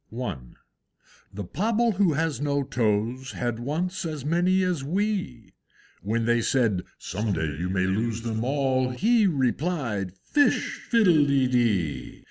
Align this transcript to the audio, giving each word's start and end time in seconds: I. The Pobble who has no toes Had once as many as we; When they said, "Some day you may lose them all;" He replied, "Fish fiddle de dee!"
I. 0.11 0.35
The 1.31 1.43
Pobble 1.43 1.91
who 1.97 2.13
has 2.13 2.41
no 2.41 2.63
toes 2.63 3.33
Had 3.33 3.59
once 3.59 4.03
as 4.03 4.25
many 4.25 4.63
as 4.63 4.83
we; 4.83 5.53
When 6.01 6.25
they 6.25 6.41
said, 6.41 6.81
"Some 6.97 7.33
day 7.33 7.55
you 7.59 7.69
may 7.69 7.85
lose 7.85 8.23
them 8.23 8.43
all;" 8.43 8.89
He 8.89 9.27
replied, 9.27 10.13
"Fish 10.25 10.79
fiddle 10.89 11.23
de 11.27 11.47
dee!" 11.47 12.19